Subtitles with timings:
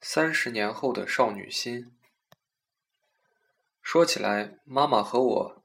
[0.00, 1.92] 三十年后的少女心。
[3.82, 5.64] 说起来，妈妈和我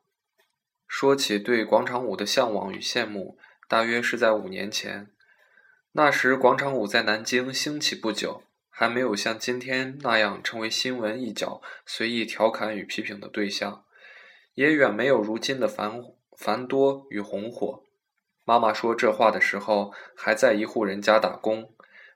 [0.87, 5.11] 说起对广场舞的向往与羡慕，大约是在五年前。
[5.91, 13.85] 那时，广场舞在南京兴起不久，还没有像今天那样成为新闻一角，随意调侃与批评的对象，
[14.55, 16.01] 也远没有如今的繁
[16.35, 17.83] 繁多与红火。
[18.43, 21.75] 妈妈说这话的时候，还在一户人家打工，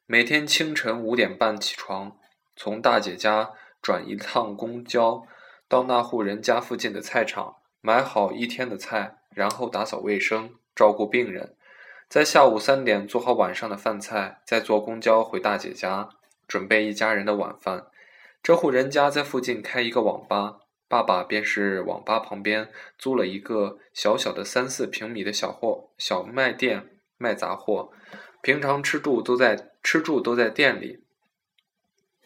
[0.10, 2.18] 每天清晨五点半起床，
[2.56, 5.28] 从大姐家转一趟公交，
[5.68, 11.58] 到那户人家附近的菜场买好一天的菜，然后打扫卫生，照顾病人，
[12.08, 16.08] 在下午三点做好晚上的饭菜，再坐公交回大姐家，
[16.48, 17.88] 准备一家人的晚饭。
[18.42, 20.60] 这户人家在附近开一个网吧。
[20.88, 27.92] 爸爸便是网吧旁边租了一个小小的三四平米的小货小卖店卖杂货，
[28.42, 31.06] 平常吃住都在吃住都在店里。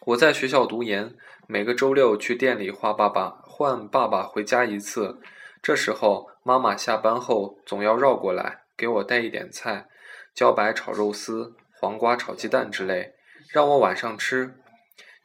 [0.07, 1.15] 我在学校读研，
[1.45, 5.21] 每个周六去店里换爸爸换爸爸回家一次。
[5.61, 9.87] 这时候妈妈下班后总要绕过来给我带一点菜，
[10.35, 13.13] 茭白炒肉丝、黄瓜炒鸡蛋之类，
[13.53, 14.55] 让我晚上吃。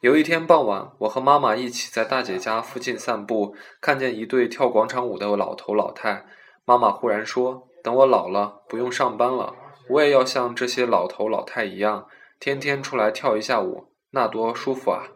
[0.01, 6.27] 有一天傍晚，我和妈妈一起在大姐家附近散步，看见一对跳广场舞的老头老太。
[6.65, 9.55] 妈妈忽然说：“等我老了，不用上班了，
[9.89, 12.07] 我也要像这些老头老太一样，
[12.39, 15.07] 天天出来跳一下舞，那多舒服啊！”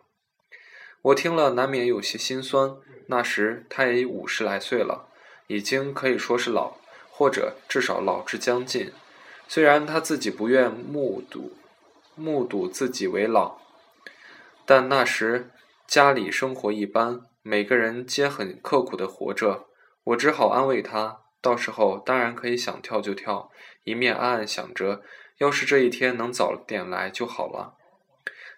[1.04, 2.76] 我听了难免有些心酸。
[3.08, 5.10] 那时他也五十来岁了，
[5.48, 6.78] 已经可以说是老，
[7.10, 8.94] 或者至少老之将近。
[9.48, 11.52] 虽然他自己不愿目睹
[12.16, 13.58] 目睹自己为老。
[14.66, 15.52] 但那时
[15.86, 19.68] 家里生活一般，每个人皆很刻苦的活着。
[20.04, 23.52] 我只好安慰他，到时候当然可以想跳就跳，
[23.84, 25.02] 一面暗暗想着，
[25.42, 27.74] 要是这一天能早点来就好了。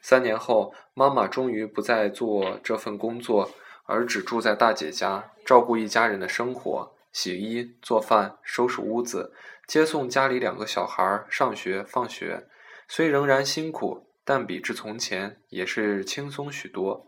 [0.02, 3.52] 三年后，妈妈终于不再做这份工作，
[3.86, 9.31] 而只住在大姐家，照顾一家人的生活，洗衣、做饭、收拾屋子，
[9.66, 12.47] 接送家里两个小孩上学、放学，
[12.90, 14.09] 虽仍然辛苦。
[14.25, 17.08] 但比之从前也是轻松许多。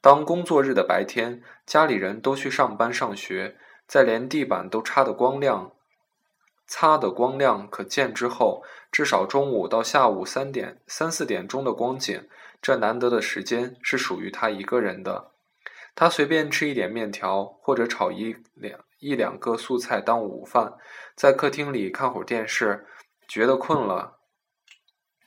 [0.00, 3.56] 当工作日的白天，家里人都去上班上学，
[3.88, 5.72] 在连地板都擦得光亮、
[6.64, 8.62] 擦得光亮可见之后，
[8.96, 12.26] 至少中午到下午三点、三四点钟的光景，
[12.62, 15.32] 这难得的时间是属于他一个人的。
[15.94, 20.72] 他随便吃一点面条，或者炒一两一两个素菜当午饭，
[21.14, 22.86] 在客厅里看会儿电视，
[23.28, 24.16] 觉得困了。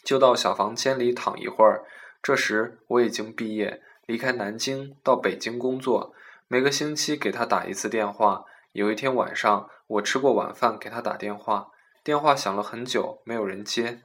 [0.03, 1.83] 就到小房间里躺一会儿。
[2.23, 6.15] 这时我已经毕业，离开南京到北京工作。
[6.47, 8.45] 每个星期给他打一次电话。
[8.71, 11.67] 有一天晚上，我吃过晚饭给他打电话，
[12.03, 14.01] 电话响了很久，没有人接。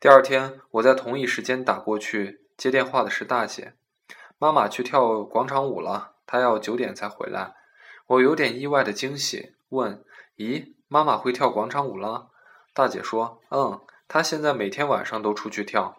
[0.00, 3.74] 第二天，我在同一时间打过去，接电话的是大姐。
[4.38, 7.54] 妈妈去跳广场舞了，她要九点才回来。
[8.06, 10.04] 我有点意外的惊喜，问
[10.36, 12.28] ：“咦，妈妈会跳广场舞了？”
[12.74, 15.96] 大姐说：“嗯。”她现在每天晚上都出去跳。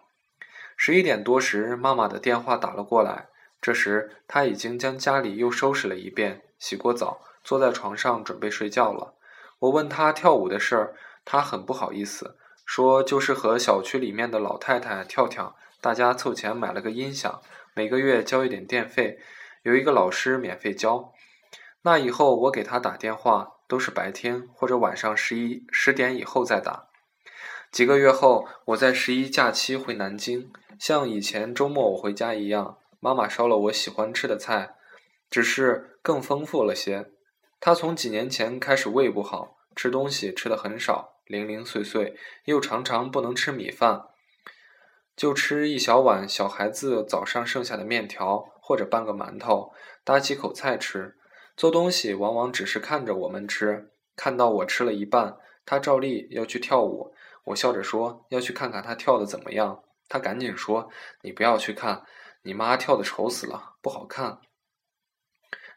[0.77, 3.27] 十一点多时，妈妈的电话打了过来。
[3.59, 9.15] 这时，她已经将家里又收拾了一遍，洗过澡，坐在床上准备睡觉了。
[9.59, 10.95] 我问她跳舞的事儿，
[11.29, 17.41] 他很不好意思，说就是和小区里面的老太太跳跳，大家凑钱买了个音响，
[17.73, 19.19] 每个月交一点电费，
[19.63, 21.11] 有一个老师免费教。
[21.81, 26.87] 那以后我给他打电话都是白天或者晚上十一十点以后再打。
[27.73, 30.49] 几个月后，我在十一假期回南京，
[30.79, 34.75] 像以前周末我回家一样，妈妈烧了我喜欢吃的菜，
[35.29, 37.11] 只是更丰富了些。
[37.59, 42.15] 她从几年前开始胃不好，吃东西吃的很少，零零碎碎，
[42.45, 44.03] 又常常不能吃米饭，
[45.15, 49.73] 就吃一小碗小孩子早上剩下的面条或者半个馒头，
[50.03, 51.15] 搭几口菜吃。
[51.55, 57.13] 做东西往往只是看着我们吃，看到我吃了一半，他照例要去跳舞。
[57.45, 60.89] 我笑着说：“要去看看他跳的怎么样。”他赶紧说
[61.23, 62.03] ：“你不要去看，
[62.43, 64.39] 你妈跳的丑死了，不好看。”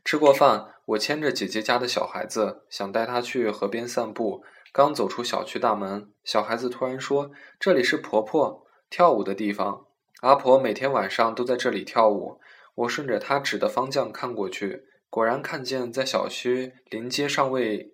[0.05, 4.43] 吃过饭，我牵着姐姐家的小孩子，想带他去河边散步。
[4.73, 9.87] 刚走出小区大门，小孩子突然说：“这里是婆婆跳舞的地方，
[10.20, 12.41] 阿婆每天晚上都在这里跳舞。”
[12.76, 17.93] 我顺着他指的方向看过去，果然看见在小区临街尚未。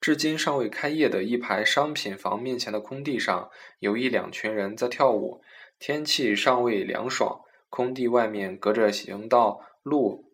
[0.00, 3.50] 至今尚未开业的一排商品房面前的空地上，
[3.80, 5.42] 有一两群人在跳舞。
[5.78, 10.32] 天气尚未凉爽，空地外面隔着行道路、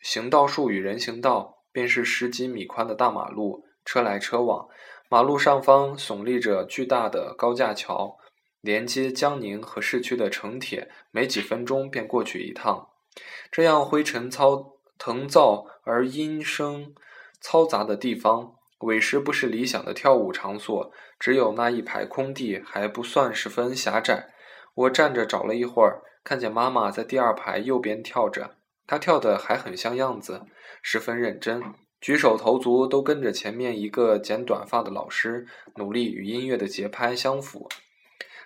[0.00, 4.68] 行道树与人行道，便是十几米宽的大马路，车来车往。
[5.10, 8.18] 马路上方耸立着巨大的高架桥，
[8.60, 12.88] 连接江宁和市区的城铁，没几分钟便过去一趟。
[13.50, 16.94] 这样灰尘嘈腾噪而阴声
[17.42, 20.92] 嘈杂的地方，委实不是理想的跳舞场所。
[21.18, 24.28] 只有那一排空地还不算十分狭窄。
[24.74, 28.57] 我站着找了一会儿，看见妈妈在第二排右边跳着，
[28.88, 30.42] 她跳得还很像样子，
[30.82, 31.62] 十分认真，
[32.00, 35.46] 举手投足都跟着前面一个剪短发的老师，
[35.76, 37.68] 努力与音乐的节拍相符。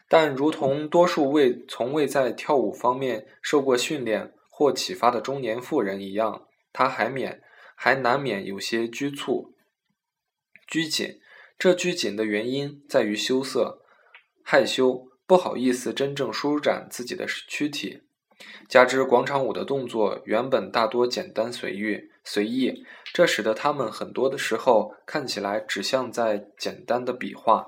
[0.07, 4.35] 但如同多数未从未在跳舞方面受过训练。
[4.55, 7.43] 或启发的中年妇人一样，他还免
[7.75, 9.55] 还难免有些拘促、
[10.69, 11.21] 拘谨。
[11.59, 13.83] 这拘谨的原因在于羞涩、
[14.45, 18.03] 害羞，不好意思真正舒展自己的躯体。
[18.69, 27.67] 加之广场舞的动作原本大多简单随意，随意，这使得他们很多的时候看起来只像在简单的比划。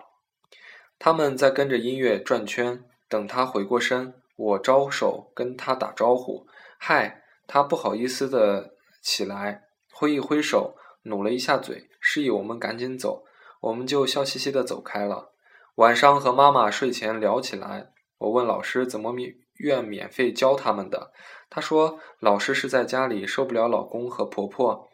[0.99, 6.47] 他们在跟着音乐转圈，等他回过身，我招手跟他打招呼。
[6.79, 13.25] 嗨，他不好意思的起来，挥一挥手，努了一下嘴，示意我们赶紧走。
[13.61, 15.31] 我们就笑嘻嘻的走开了。
[15.77, 19.13] 晚上和妈妈睡前聊起来，我问老师怎么
[19.57, 21.13] 愿免费教他们的。
[21.49, 24.89] 他说老师是在家里受不了老公和婆婆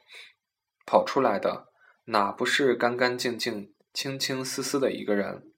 [0.87, 1.69] 跑出来的，
[2.07, 5.53] 哪不是干干净净、清清丝丝的一个人。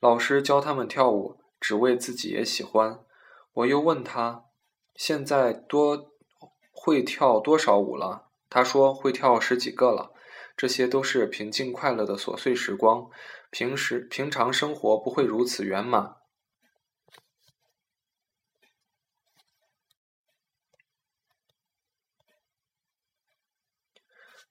[0.00, 3.00] 老师教他们跳舞，只为自己也喜欢。
[3.52, 4.44] 我又问他。
[4.94, 6.12] 现在多
[6.72, 8.30] 会跳多少舞了？
[8.48, 10.12] 他说会跳十几个了。
[10.56, 13.10] 这些都是平静快乐的琐碎时光，
[13.50, 16.16] 平时平常生活不会如此圆满。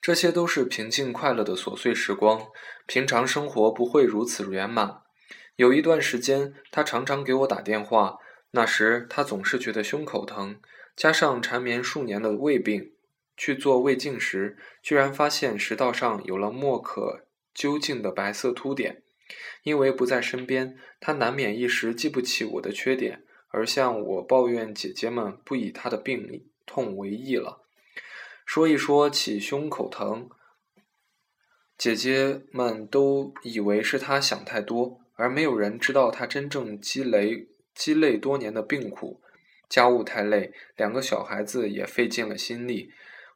[0.05, 2.49] 这些都是平静快乐的琐碎时光，
[2.85, 5.01] 平常生活不会如此圆满。
[5.55, 8.19] 有一段时间，他常常给我打电话。
[8.51, 10.61] 那时他总是觉得胸口疼，
[10.95, 12.91] 加上缠绵数年的胃病，
[13.35, 19.01] 去做胃镜时，居然发现食道上有了莫可究竟的白色凸点。
[19.63, 27.64] 因为不在身边，他难免一时记不起我的缺点，而向我抱怨姐姐们不以他的病痛为意了。
[28.45, 30.29] 说一说起胸口疼，
[31.77, 37.49] 姐姐们都以为是他想太多，而没有人知道他真正积累。
[37.73, 39.19] 积累多年的病苦，
[39.67, 42.89] 家务太累，两个小孩子也费尽了心力。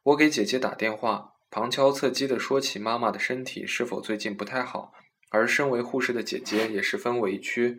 [0.04, 4.94] 我给姐姐打电话，旁敲侧击地说起妈妈的身体是否最近不太好。
[5.28, 7.78] 而身为护士的姐姐也十分委屈，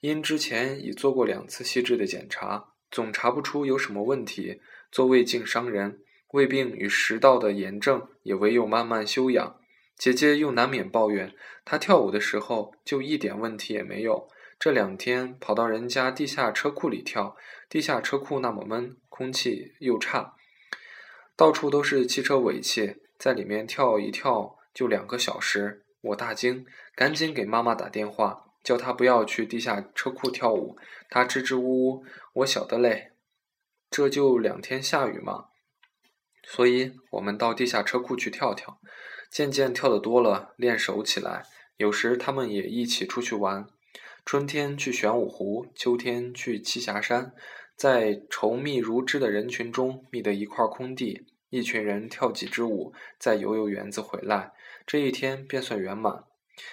[0.00, 4.60] 因之前已做过两次细致的检查，总查不出有什么问题。
[4.90, 6.00] 做胃镜伤人，
[6.32, 9.56] 胃病与食道的炎症也唯有慢慢休养。
[9.96, 11.32] 姐姐又难免抱怨，
[11.64, 14.28] 她跳舞的时候就一点问题也没有。
[14.58, 17.36] 这两天跑到人家地下车库里跳，
[17.68, 20.34] 地下车库那么闷，空气又差，
[21.36, 25.84] 到处都是汽车尾气，在里面跳一跳就两个小时。
[26.00, 26.64] 我大惊，
[26.94, 30.76] 赶紧给妈妈打电话，叫她不要去地下车库跳舞。
[31.10, 33.12] 她支支吾吾，我晓得嘞，
[33.90, 35.46] 这就两天下雨嘛，
[36.44, 38.80] 所以我们到地下车库去跳跳。
[39.30, 41.46] 渐渐跳得多了，练熟起来，
[41.78, 43.66] 有时他们也一起出去玩。
[44.26, 47.32] 春天去玄武湖，秋天去栖霞山，
[47.74, 54.52] 在稠密如织的人群中觅得一块空地，一群人跳几支舞，再游游园子回来，
[54.86, 56.24] 这一天便算圆满。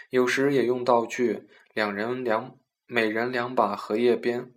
[0.09, 4.51] 有时也用道具，两人两每人两把荷叶边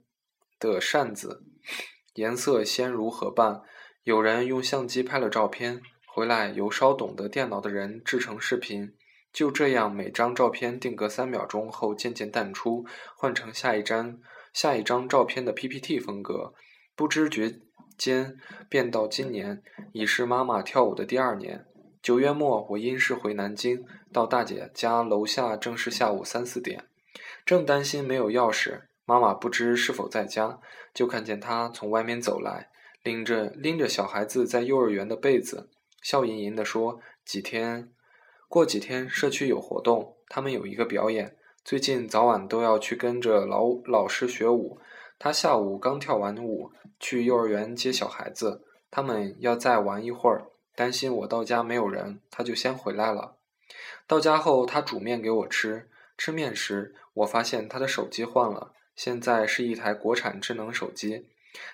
[0.58, 1.44] 的扇子，
[2.14, 3.62] 颜色鲜如荷瓣。
[4.04, 8.92] 有人用相机拍了照片，回来由稍懂得电脑的人制成视频。
[9.32, 12.84] 就这样，每张照片定格三秒钟后渐渐淡出，
[13.16, 14.18] 换成下一张
[14.52, 16.52] 下一张照片的 PPT 风格。
[16.96, 17.60] 不知觉
[17.96, 18.36] 间，
[18.68, 21.64] 变到今年已是妈妈跳舞的第二年。
[22.02, 26.86] 九月末，我因事回南京，到大姐家楼下，正是下午三四点。
[27.46, 30.58] 正担心没有钥匙，妈妈不知是否在家，
[30.92, 32.68] 就看见她从外面走来，
[33.02, 35.68] 拎着拎着小孩子在幼儿园的被子，
[36.00, 37.92] 笑吟吟地说：“几天。”
[38.48, 41.36] 过几天社区有活动，他们有一个表演。
[41.64, 44.78] 最近早晚都要去跟着老老师学舞。
[45.18, 48.64] 他下午刚跳完舞，去幼儿园接小孩子。
[48.90, 53.36] 他们要再玩一会儿，担心我到家没有人，他就先回来了。
[54.06, 55.88] 到家后，他煮面给我吃。
[56.18, 61.28] 吃面时，我发现他的手机换了，现在是一台国产智能手机。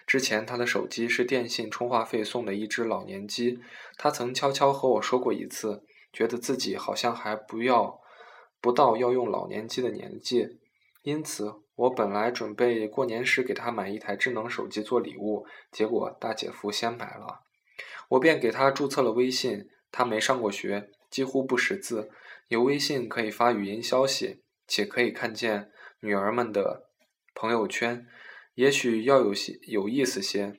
[0.06, 3.60] 之前他的手机是电信充话费送的一只老年机。
[3.96, 5.84] 他曾悄悄和我说过一次。
[6.10, 8.00] 觉得自己好像还不要
[8.62, 10.58] 不到要用老年机的年纪，
[11.02, 17.42] 因此我本来准备过年时给他买一台智能手机做礼物，结果大姐夫先买了，
[18.08, 19.68] 我便给他注册了微信。
[19.92, 22.10] 他没上过学，几乎不识字，
[22.48, 25.70] 有微信可以发语音消息，且可以看见
[26.00, 26.88] 女儿们的
[27.34, 28.06] 朋友圈，
[28.58, 30.58] 也许要有些有意思些。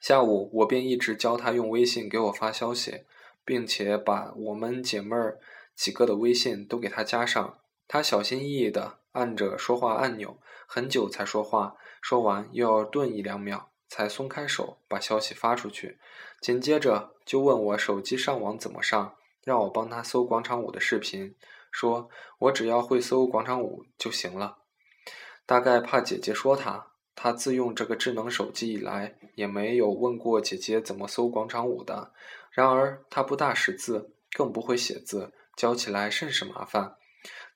[0.00, 3.02] 下午我便一直教他用微信给我发消息，
[3.44, 5.40] 并且把我们姐妹儿
[5.74, 7.58] 几个的微信都给他加上。
[7.88, 15.98] 他小心翼翼地按着说话按钮，很久才说话，说完又要顿一两秒，才松开手把消息发出去。
[16.40, 21.34] 紧接着就问我手机上网怎么上，让我帮他搜广场舞的视频，
[21.72, 22.08] 说
[22.38, 24.57] 我只要会搜广场舞就行了。
[25.48, 26.88] 大概怕姐姐说他。
[27.14, 32.12] 他自用这个智能手机以来，也没有问过姐姐怎么搜广场舞的。
[32.50, 36.96] 然而他不大识字，更不会写字，教起来甚是麻烦。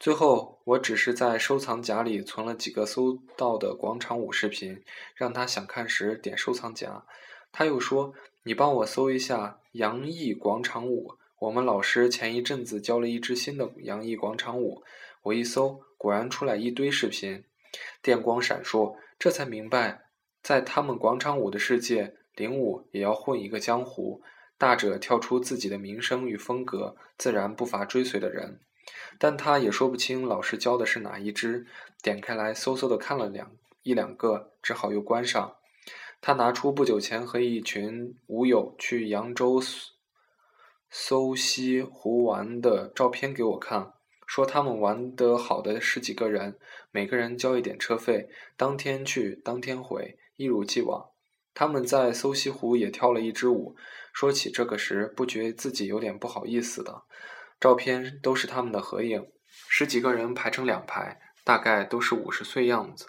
[0.01, 4.83] 最后，我只是在收藏夹里存了几个搜到的广场舞视频，
[5.15, 7.05] 让他想看时点收藏夹。
[7.53, 14.83] 他又说：“你帮我搜一下杨艺广场舞，我们老师前一阵子教了一支新的杨艺广场舞。”
[15.25, 17.45] 我一搜，果然出来一堆视频，
[18.03, 18.97] 电光闪烁。
[19.19, 20.07] 这才明白，
[20.43, 24.23] 在他们广场舞的世界，领舞也要混一个江湖。
[24.59, 28.61] 大者跳出自己的名声与风格，自然不乏追随的人。
[29.19, 31.67] 但他也说不清老师教的是哪一支，
[32.03, 35.57] 点开来嗖嗖的看了两一两个，只好又关上。
[36.21, 39.61] 他拿出不久前和一群舞友去扬州
[40.89, 43.95] 搜西湖玩的照片给我看。
[44.33, 46.59] 说他们玩得好的十几个人，
[46.91, 51.11] 每个人交一点车费，当天去当天回，一如既往。
[51.53, 53.77] 他们在搜西湖也跳了一支舞。
[54.11, 57.03] 说起这个时，不觉自己有点不好意思的。
[57.61, 59.31] 照片都是他们的合影，
[59.69, 63.09] 十几个人排成两排，大概都是五十岁样子。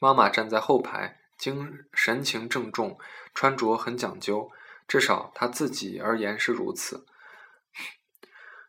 [0.00, 2.98] 妈妈站在后排，精神情郑重，
[3.34, 4.50] 穿着很讲究，
[4.88, 7.04] 至少她自己而言是如此。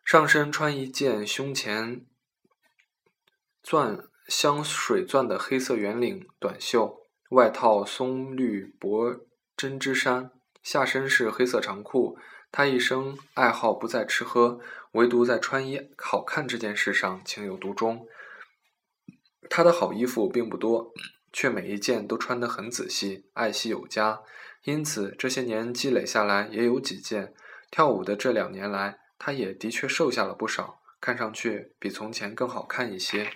[0.03, 2.05] 上身穿一件胸前
[3.63, 9.15] 钻镶水钻的黑色圆领短袖，外套松绿薄
[9.55, 10.31] 针织衫，
[10.61, 12.17] 下身是黑色长裤。
[12.51, 14.59] 他一生爱好不在吃喝，
[14.93, 18.05] 唯独在穿衣好看这件事上情有独钟。
[19.49, 20.91] 他的好衣服并不多，
[21.31, 24.19] 却每一件都穿得很仔细，爱惜有加。
[24.63, 27.33] 因此这些年积累下来也有几件。
[27.69, 28.97] 跳舞的这两年来。
[29.23, 33.31] 他也的确瘦下了不少，看上去比从前更好看一些。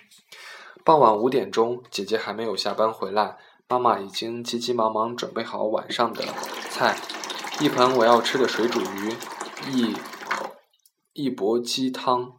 [0.84, 3.38] 傍晚五点钟，姐姐还没有下班回来，
[3.68, 6.24] 妈妈已经急急忙忙准备好晚上的
[6.70, 6.98] 菜：
[7.60, 9.14] 一盆我要吃的水煮鱼，
[9.70, 9.94] 一
[11.12, 12.32] 一钵鸡汤，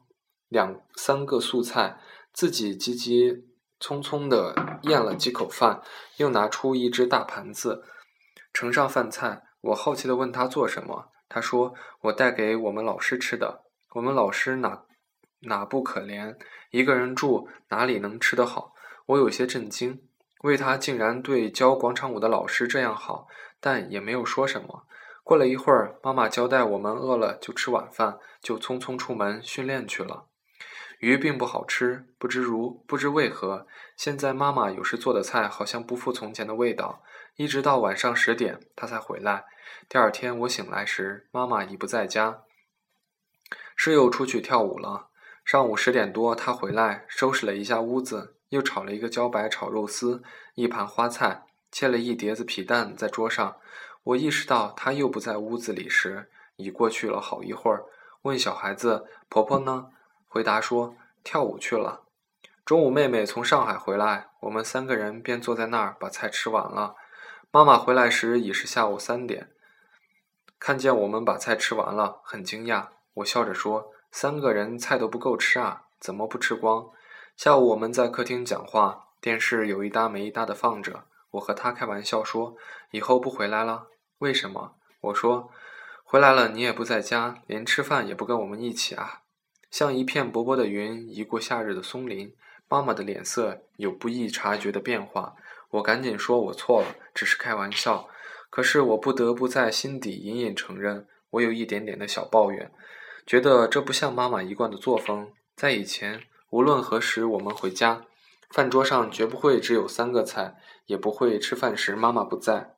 [0.49, 2.01] 两三个素菜。
[2.33, 3.45] 自己急急
[3.79, 5.81] 匆匆地咽了几口饭，
[6.17, 7.85] 又拿出一只大盘子，
[8.51, 9.43] 盛上饭菜。
[9.61, 11.13] 我好奇地问他做什么。
[11.29, 13.63] 他说：“我带给我们老师吃的。
[13.93, 14.83] 我们老师哪
[15.41, 16.37] 哪不可怜，
[16.71, 18.73] 一个人住哪里能吃得好？”
[19.07, 20.01] 我有些震惊，
[20.41, 23.27] 为他竟然对教广场舞的老师这样好，
[23.59, 24.85] 但也没有说什么。
[25.23, 30.27] 过了一会儿，妈妈交代我们饿了就吃晚饭，就匆匆出门训练去了。
[30.99, 37.03] 鱼并不好吃，不知如不知为何，现在妈妈有时做的菜好像不复从前的味道。
[37.37, 39.45] 一直到晚上十点，他才回来。
[39.87, 42.41] 第二天我醒来时，妈妈已不在家，
[43.75, 45.09] 是又出去跳舞了。
[45.45, 50.23] 上午十点多，他回来，收拾了一下屋子，又炒了一个茭白炒肉丝，
[50.55, 53.57] 一盘花菜，切了一碟子皮蛋在桌上。
[54.01, 57.85] 我意识到他又不在屋子里时，已过去了好一会儿。
[58.23, 59.89] 问小孩子：“婆婆呢？”
[60.27, 62.01] 回答说：“跳舞去了。”
[62.65, 66.95] 中午妹妹从上海回来，我们三个人便坐在那儿把菜吃完了。
[67.49, 69.49] 妈妈回来时已是下午三点，
[70.59, 72.89] 看见我们把菜吃完了，很惊讶。
[73.15, 76.89] 我笑着说：“三个人菜都不够吃啊，怎么不吃光？”
[77.37, 81.05] 下午我们在客厅讲话，电视有一搭没一搭的放着。
[81.31, 82.57] 我和他开玩笑说
[82.91, 83.87] ：“以后不回来了？
[84.17, 85.49] 为什么？”我说
[86.03, 89.21] ：“回来了，你也不在家，连吃饭也不跟我们一起啊。”
[89.71, 92.35] 像一片薄薄的云移过夏日的松林，
[92.67, 95.35] 妈妈的脸色有不易察觉的变化。
[95.71, 98.07] 我赶紧说：“我错了，只是开玩笑。”
[98.49, 102.71] 可是我不得不在心底隐隐承认，我有一点点的小抱怨，
[103.25, 105.31] 觉得这不像妈妈一贯的作风。
[105.55, 108.05] 在以前，无论何时我们回家，
[108.49, 110.55] 饭桌上绝不会只有三个菜，
[110.85, 112.73] 也不会吃饭时妈妈不在。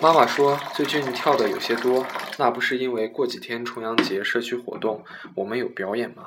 [0.00, 2.06] 妈妈说：“最近跳的有些多，
[2.38, 5.02] 那不是因为过几天重阳节社区活动，
[5.36, 6.26] 我们有表演吗？”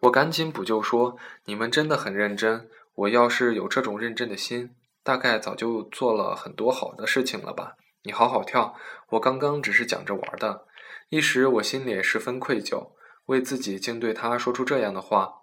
[0.00, 4.70] 我赶紧补救说：“你们真的很认真。”我要是有这种认真的心，
[5.04, 7.76] 大概早就做了很多好的事情了吧。
[8.04, 8.74] 你好好跳，
[9.10, 10.66] 我刚刚只是讲着玩的。
[11.10, 12.92] 一时我心里十分愧疚，
[13.26, 15.42] 为自己竟对他说出这样的话。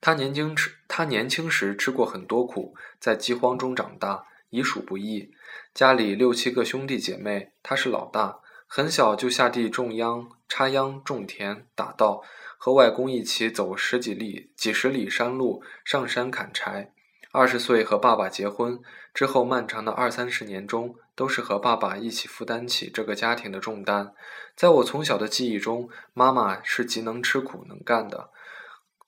[0.00, 5.30] 他年轻吃，他年轻时吃过很多苦，在饥荒中长大，已属不易。
[5.74, 12.22] 家里六七个兄弟姐妹，他是老大，很小就下地种秧、插秧、种田、打稻，
[12.56, 16.94] 和外公一起走十几里、几十里山路上山砍柴。
[17.30, 18.80] 二十岁和爸爸结婚
[19.12, 24.14] 之后，漫长的二三十年中，都是和爸爸一起负担起这个家庭的重担。
[24.56, 28.30] 在我从小的记忆中，妈妈是极能吃苦、能干的。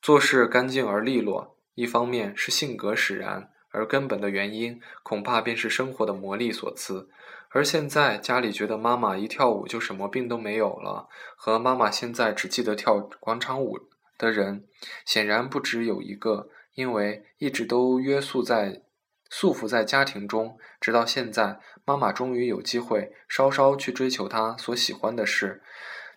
[0.02, 7.08] 做事干净而利落，一方面是性格使然，而根本的原因恐怕便是生活的磨砺所赐。
[7.48, 13.78] 而现在家里觉得妈妈一跳舞就什么病都没有了，和妈妈现在只记得跳广场舞
[14.18, 14.66] 的人，
[15.06, 16.50] 显然不只有一个。
[16.74, 18.82] 因为一直都约束在
[19.28, 25.62] 束缚在家庭中，直到现在，妈妈终于有机会稍稍去追求她所喜欢的事，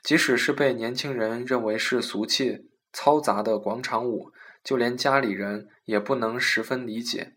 [0.02, 2.70] 即使是被年轻人认为是俗气。
[2.96, 4.32] 嘈杂的广场舞，
[4.64, 7.34] 就连家里人也不能十分理解。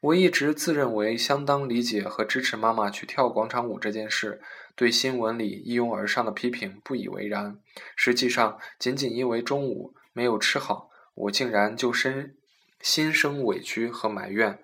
[0.00, 4.42] 我一直自认为相当理解和支持妈妈去跳广场舞这件事，
[4.74, 7.58] 对新闻里一拥而上的批评不以为然。
[7.96, 12.34] 实际上，仅仅因为中午没有吃好，我竟然就生
[12.80, 14.58] 心生委屈和埋怨。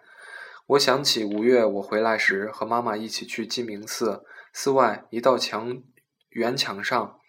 [0.69, 5.83] 我想起五月我回来时，和妈妈一起去鸡鸣寺，寺外一道墙
[6.31, 7.21] 圆墙上，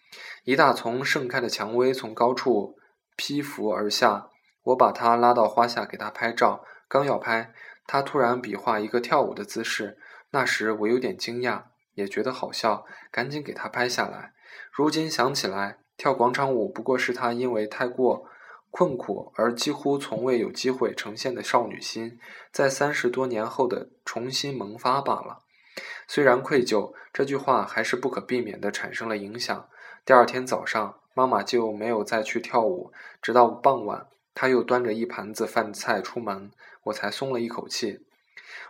[0.44, 2.76] 一大丛盛开的蔷薇从高处。
[3.20, 4.30] 披拂而下，
[4.62, 7.52] 我把他拉到花下给他拍照，刚要拍，
[7.84, 9.98] 他突然比划一个跳舞的姿势。
[10.30, 11.64] 那时我有点惊讶，
[11.94, 14.34] 也觉得好笑，赶紧给他拍下来。
[14.70, 18.27] 如今想起来，跳广场舞不过是他因为太过
[18.70, 22.18] 困苦而几乎从未有机会呈现的少女心，
[22.52, 25.40] 在三十多年后的重新萌发罢了。
[26.06, 29.68] 虽然愧疚，这句话还是不可避免地产生了影响。
[30.04, 31.00] 第二天早上。
[31.14, 36.52] 妈妈就没有再去跳舞，直到傍晚，她又端着一盘子饭菜出门，
[36.84, 38.06] 我才松了一口气。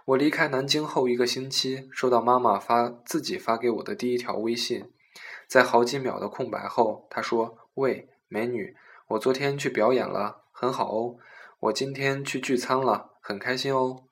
[0.07, 4.91] 我离开南京后一个星期，收到妈妈发自己发给我的第一条微信，
[5.47, 8.75] 在好几秒的空白后，她说：“喂，美女，
[9.09, 11.17] 我昨天去表演了，很好哦。
[11.61, 14.05] 我今天去聚餐了，很开心哦。”